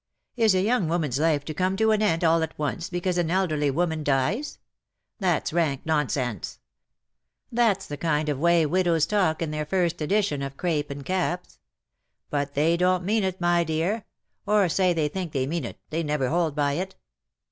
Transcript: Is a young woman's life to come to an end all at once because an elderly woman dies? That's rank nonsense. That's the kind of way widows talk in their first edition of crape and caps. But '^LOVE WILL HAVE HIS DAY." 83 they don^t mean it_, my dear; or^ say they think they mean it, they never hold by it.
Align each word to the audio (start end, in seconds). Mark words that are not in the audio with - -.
Is 0.35 0.55
a 0.55 0.61
young 0.61 0.87
woman's 0.89 1.19
life 1.19 1.45
to 1.45 1.53
come 1.53 1.77
to 1.77 1.91
an 1.91 2.01
end 2.01 2.23
all 2.23 2.41
at 2.41 2.57
once 2.57 2.89
because 2.89 3.19
an 3.19 3.29
elderly 3.29 3.69
woman 3.69 4.03
dies? 4.03 4.57
That's 5.19 5.53
rank 5.53 5.81
nonsense. 5.85 6.57
That's 7.51 7.85
the 7.85 7.97
kind 7.97 8.27
of 8.27 8.39
way 8.39 8.65
widows 8.65 9.05
talk 9.05 9.43
in 9.43 9.51
their 9.51 9.63
first 9.63 10.01
edition 10.01 10.41
of 10.41 10.57
crape 10.57 10.89
and 10.89 11.05
caps. 11.05 11.59
But 12.31 12.37
'^LOVE 12.37 12.39
WILL 12.39 12.39
HAVE 12.39 12.47
HIS 12.47 12.53
DAY." 12.55 12.67
83 12.73 12.77
they 12.77 12.85
don^t 12.85 13.03
mean 13.03 13.23
it_, 13.33 13.39
my 13.41 13.63
dear; 13.63 14.05
or^ 14.47 14.71
say 14.71 14.91
they 14.91 15.07
think 15.07 15.33
they 15.33 15.45
mean 15.45 15.65
it, 15.65 15.77
they 15.91 16.01
never 16.01 16.29
hold 16.29 16.55
by 16.55 16.73
it. 16.73 16.95